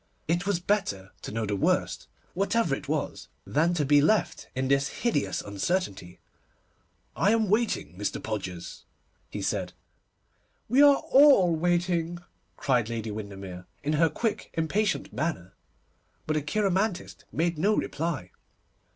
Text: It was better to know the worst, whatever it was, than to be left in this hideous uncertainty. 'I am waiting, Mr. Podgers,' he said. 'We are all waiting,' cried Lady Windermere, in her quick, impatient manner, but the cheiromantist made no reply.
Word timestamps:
It 0.27 0.47
was 0.47 0.59
better 0.59 1.11
to 1.21 1.31
know 1.31 1.45
the 1.45 1.55
worst, 1.55 2.07
whatever 2.33 2.73
it 2.73 2.87
was, 2.89 3.27
than 3.45 3.75
to 3.75 3.85
be 3.85 4.01
left 4.01 4.49
in 4.55 4.67
this 4.67 4.87
hideous 4.87 5.41
uncertainty. 5.41 6.19
'I 7.15 7.31
am 7.33 7.49
waiting, 7.51 7.95
Mr. 7.95 8.17
Podgers,' 8.19 8.83
he 9.29 9.43
said. 9.43 9.73
'We 10.67 10.81
are 10.81 10.95
all 10.95 11.55
waiting,' 11.55 12.17
cried 12.57 12.89
Lady 12.89 13.11
Windermere, 13.11 13.67
in 13.83 13.93
her 13.93 14.09
quick, 14.09 14.49
impatient 14.55 15.13
manner, 15.13 15.53
but 16.25 16.33
the 16.33 16.41
cheiromantist 16.41 17.25
made 17.31 17.59
no 17.59 17.75
reply. 17.75 18.31